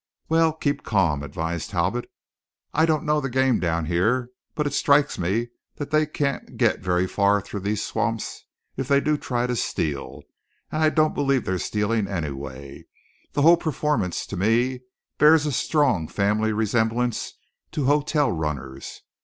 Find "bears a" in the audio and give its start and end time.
15.19-15.51